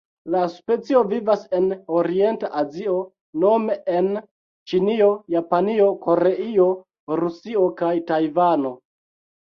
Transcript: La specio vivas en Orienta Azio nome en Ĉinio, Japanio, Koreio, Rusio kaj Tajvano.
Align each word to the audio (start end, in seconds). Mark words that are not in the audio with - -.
La 0.35 0.39
specio 0.51 1.01
vivas 1.11 1.43
en 1.57 1.67
Orienta 1.97 2.49
Azio 2.63 2.95
nome 3.45 3.77
en 3.99 4.09
Ĉinio, 4.75 5.13
Japanio, 5.37 5.93
Koreio, 6.11 6.71
Rusio 7.25 7.71
kaj 7.85 7.97
Tajvano. 8.13 8.79